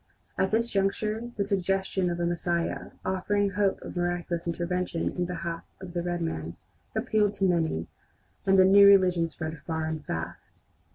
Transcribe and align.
At 0.35 0.49
this 0.49 0.71
juncture 0.71 1.29
the 1.37 1.43
suggestion 1.43 2.09
of 2.09 2.19
a 2.19 2.25
Messiah, 2.25 2.89
offering 3.05 3.51
hope 3.51 3.79
of 3.83 3.95
miraculous 3.95 4.47
intervention 4.47 5.11
in 5.11 5.25
behalf 5.25 5.63
of 5.79 5.93
the 5.93 6.01
red 6.01 6.23
man, 6.23 6.55
appealed 6.95 7.33
to 7.33 7.45
many, 7.45 7.85
and 8.43 8.57
the 8.57 8.65
"new 8.65 8.87
religion" 8.87 9.27
spread 9.27 9.59
far 9.61 9.85
and 9.85 10.03
fast. 10.03 10.63